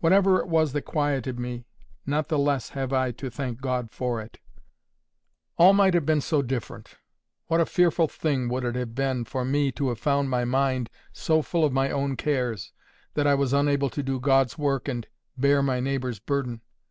Whatever 0.00 0.40
it 0.40 0.48
was 0.48 0.72
that 0.72 0.86
quieted 0.86 1.38
me, 1.38 1.66
not 2.06 2.28
the 2.28 2.38
less 2.38 2.70
have 2.70 2.90
I 2.90 3.10
to 3.10 3.28
thank 3.28 3.60
God 3.60 3.90
for 3.90 4.18
it. 4.18 4.38
All 5.58 5.74
might 5.74 5.92
have 5.92 6.06
been 6.06 6.22
so 6.22 6.40
different. 6.40 6.94
What 7.48 7.60
a 7.60 7.66
fearful 7.66 8.08
thing 8.08 8.48
would 8.48 8.64
it 8.64 8.76
have 8.76 8.94
been 8.94 9.26
for 9.26 9.44
me 9.44 9.70
to 9.72 9.90
have 9.90 9.98
found 10.00 10.30
my 10.30 10.46
mind 10.46 10.88
so 11.12 11.42
full 11.42 11.66
of 11.66 11.72
my 11.74 11.90
own 11.90 12.16
cares, 12.16 12.72
that 13.12 13.26
I 13.26 13.34
was 13.34 13.52
unable 13.52 13.90
to 13.90 14.02
do 14.02 14.18
God's 14.18 14.56
work 14.56 14.88
and 14.88 15.06
bear 15.36 15.62
my 15.62 15.80
neighbour's 15.80 16.18
burden! 16.18 16.62